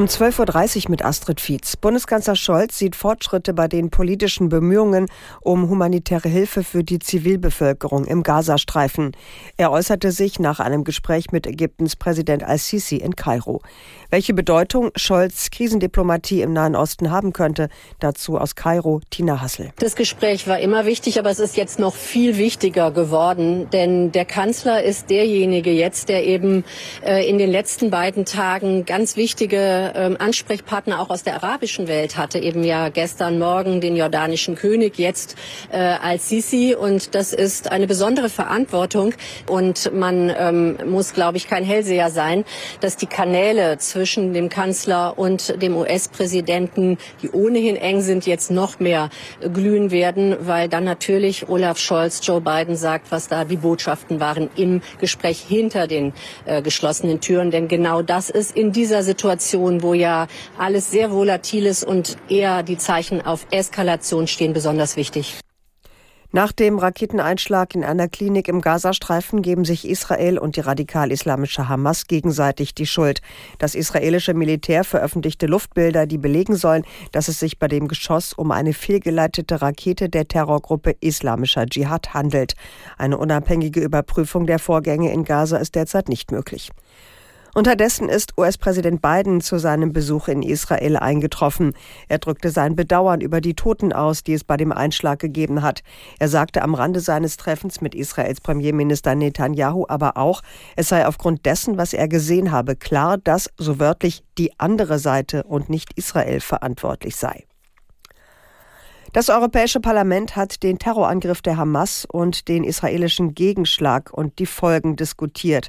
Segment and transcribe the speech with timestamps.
[0.00, 1.76] Um 12.30 Uhr mit Astrid Fietz.
[1.76, 5.08] Bundeskanzler Scholz sieht Fortschritte bei den politischen Bemühungen
[5.42, 9.14] um humanitäre Hilfe für die Zivilbevölkerung im Gazastreifen.
[9.58, 13.60] Er äußerte sich nach einem Gespräch mit Ägyptens Präsident al-Sisi in Kairo.
[14.08, 19.70] Welche Bedeutung Scholz Krisendiplomatie im Nahen Osten haben könnte, dazu aus Kairo Tina Hassel.
[19.80, 24.24] Das Gespräch war immer wichtig, aber es ist jetzt noch viel wichtiger geworden, denn der
[24.24, 26.64] Kanzler ist derjenige jetzt, der eben
[27.04, 32.16] äh, in den letzten beiden Tagen ganz wichtige ähm, Ansprechpartner auch aus der arabischen Welt
[32.16, 35.36] hatte, eben ja gestern Morgen den jordanischen König, jetzt
[35.70, 36.74] äh, als Sisi.
[36.74, 39.14] Und das ist eine besondere Verantwortung.
[39.46, 42.44] Und man ähm, muss, glaube ich, kein Hellseher sein,
[42.80, 48.80] dass die Kanäle zwischen dem Kanzler und dem US-Präsidenten, die ohnehin eng sind, jetzt noch
[48.80, 49.10] mehr
[49.52, 54.50] glühen werden, weil dann natürlich Olaf Scholz, Joe Biden sagt, was da die Botschaften waren
[54.56, 56.12] im Gespräch hinter den
[56.44, 57.50] äh, geschlossenen Türen.
[57.50, 60.26] Denn genau das ist in dieser Situation Situation, wo ja
[60.58, 65.38] alles sehr volatil ist und eher die Zeichen auf Eskalation stehen, besonders wichtig.
[66.32, 72.06] Nach dem Raketeneinschlag in einer Klinik im Gazastreifen geben sich Israel und die radikal-islamische Hamas
[72.06, 73.20] gegenseitig die Schuld.
[73.58, 78.52] Das israelische Militär veröffentlichte Luftbilder, die belegen sollen, dass es sich bei dem Geschoss um
[78.52, 82.54] eine fehlgeleitete Rakete der Terrorgruppe Islamischer Dschihad handelt.
[82.96, 86.70] Eine unabhängige Überprüfung der Vorgänge in Gaza ist derzeit nicht möglich.
[87.52, 91.72] Unterdessen ist US-Präsident Biden zu seinem Besuch in Israel eingetroffen.
[92.08, 95.82] Er drückte sein Bedauern über die Toten aus, die es bei dem Einschlag gegeben hat.
[96.20, 100.42] Er sagte am Rande seines Treffens mit Israels Premierminister Netanyahu aber auch,
[100.76, 105.42] es sei aufgrund dessen, was er gesehen habe, klar, dass, so wörtlich, die andere Seite
[105.42, 107.49] und nicht Israel verantwortlich sei.
[109.12, 114.94] Das Europäische Parlament hat den Terrorangriff der Hamas und den israelischen Gegenschlag und die Folgen
[114.94, 115.68] diskutiert.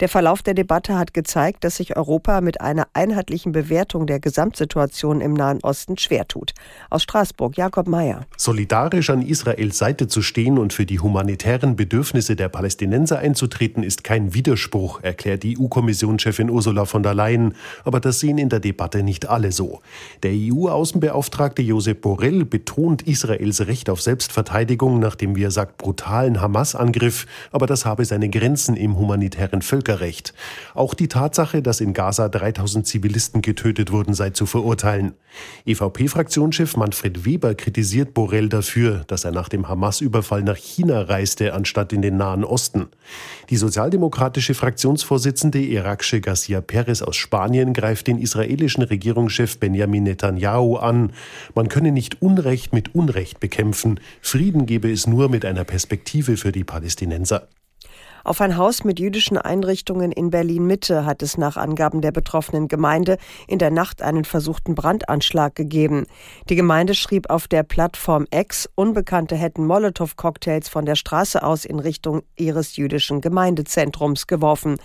[0.00, 5.20] Der Verlauf der Debatte hat gezeigt, dass sich Europa mit einer einheitlichen Bewertung der Gesamtsituation
[5.20, 6.54] im Nahen Osten schwer tut.
[6.88, 8.24] Aus Straßburg, Jakob Mayer.
[8.38, 14.02] Solidarisch an Israels Seite zu stehen und für die humanitären Bedürfnisse der Palästinenser einzutreten, ist
[14.02, 17.54] kein Widerspruch, erklärt EU-Kommissionschefin Ursula von der Leyen.
[17.84, 19.82] Aber das sehen in der Debatte nicht alle so.
[20.22, 25.78] Der EU-Außenbeauftragte Josep Borrell betont, betont Israels Recht auf Selbstverteidigung nach dem, wie er sagt,
[25.78, 30.32] brutalen Hamas-Angriff, aber das habe seine Grenzen im humanitären Völkerrecht.
[30.74, 35.14] Auch die Tatsache, dass in Gaza 3000 Zivilisten getötet wurden, sei zu verurteilen.
[35.66, 41.92] EVP-Fraktionschef Manfred Weber kritisiert Borrell dafür, dass er nach dem Hamas-Überfall nach China reiste, anstatt
[41.92, 42.86] in den Nahen Osten.
[43.50, 51.12] Die sozialdemokratische Fraktionsvorsitzende Iraksche Garcia Perez aus Spanien greift den israelischen Regierungschef Benjamin Netanyahu an.
[51.54, 54.00] Man könne nicht Unrecht Unrecht mit Unrecht bekämpfen.
[54.20, 57.48] Frieden gebe es nur mit einer Perspektive für die Palästinenser.
[58.24, 62.68] Auf ein Haus mit jüdischen Einrichtungen in Berlin Mitte hat es nach Angaben der betroffenen
[62.68, 66.04] Gemeinde in der Nacht einen versuchten Brandanschlag gegeben.
[66.50, 71.78] Die Gemeinde schrieb auf der Plattform X, Unbekannte hätten Molotow-Cocktails von der Straße aus in
[71.78, 74.76] Richtung ihres jüdischen Gemeindezentrums geworfen.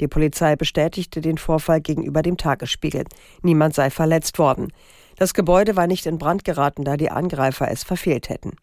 [0.00, 3.04] Die Polizei bestätigte den Vorfall gegenüber dem Tagesspiegel.
[3.42, 4.72] Niemand sei verletzt worden.
[5.20, 8.56] Das Gebäude war nicht in Brand geraten, da die Angreifer es verfehlt hätten.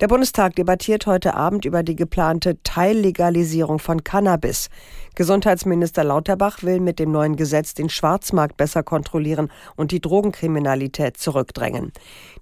[0.00, 4.68] Der Bundestag debattiert heute Abend über die geplante Teillegalisierung von Cannabis.
[5.16, 11.90] Gesundheitsminister Lauterbach will mit dem neuen Gesetz den Schwarzmarkt besser kontrollieren und die Drogenkriminalität zurückdrängen.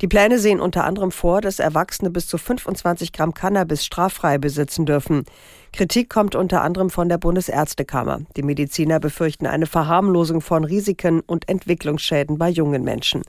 [0.02, 4.84] Die Pläne sehen unter anderem vor, dass Erwachsene bis zu 25 Gramm Cannabis straffrei besitzen
[4.84, 5.24] dürfen.
[5.72, 8.20] Kritik kommt unter anderem von der Bundesärztekammer.
[8.36, 13.22] Die Mediziner befürchten eine Verharmlosung von Risiken und Entwicklungsschäden bei jungen Menschen.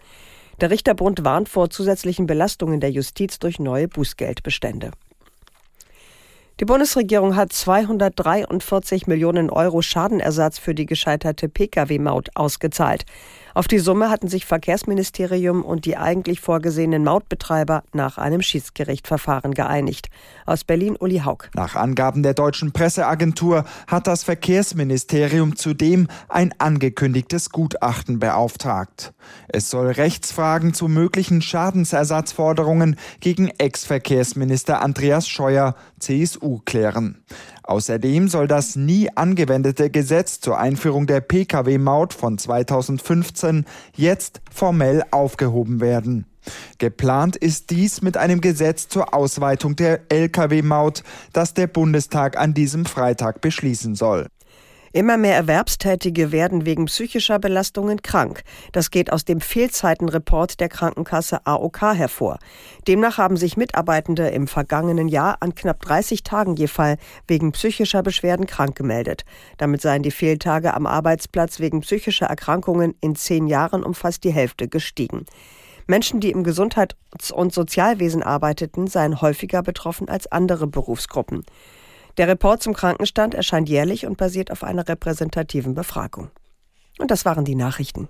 [0.59, 4.91] Der Richterbund warnt vor zusätzlichen Belastungen der Justiz durch neue Bußgeldbestände.
[6.59, 13.05] Die Bundesregierung hat 243 Millionen Euro Schadenersatz für die gescheiterte Pkw-Maut ausgezahlt.
[13.57, 20.09] Auf die Summe hatten sich Verkehrsministerium und die eigentlich vorgesehenen Mautbetreiber nach einem Schiedsgerichtverfahren geeinigt.
[20.45, 21.49] Aus Berlin Uli Haug.
[21.55, 29.15] Nach Angaben der deutschen Presseagentur hat das Verkehrsministerium zudem ein angekündigtes Gutachten beauftragt.
[29.47, 37.23] Es soll Rechtsfragen zu möglichen Schadensersatzforderungen gegen Ex-Verkehrsminister Andreas Scheuer, CSU, klären.
[37.67, 45.81] Außerdem soll das nie angewendete Gesetz zur Einführung der Pkw-Maut von 2015 jetzt formell aufgehoben
[45.81, 46.25] werden.
[46.77, 51.03] Geplant ist dies mit einem Gesetz zur Ausweitung der Lkw-Maut,
[51.33, 54.27] das der Bundestag an diesem Freitag beschließen soll.
[54.97, 58.41] Immer mehr Erwerbstätige werden wegen psychischer Belastungen krank.
[58.71, 62.39] Das geht aus dem Fehlzeitenreport der Krankenkasse AOK hervor.
[62.87, 66.97] Demnach haben sich Mitarbeitende im vergangenen Jahr an knapp 30 Tagen je Fall
[67.27, 69.23] wegen psychischer Beschwerden krank gemeldet.
[69.57, 74.33] Damit seien die Fehltage am Arbeitsplatz wegen psychischer Erkrankungen in zehn Jahren um fast die
[74.33, 75.27] Hälfte gestiegen.
[75.85, 81.43] Menschen, die im Gesundheits- und Sozialwesen arbeiteten, seien häufiger betroffen als andere Berufsgruppen.
[82.17, 86.31] Der Report zum Krankenstand erscheint jährlich und basiert auf einer repräsentativen Befragung.
[86.97, 88.09] Und das waren die Nachrichten.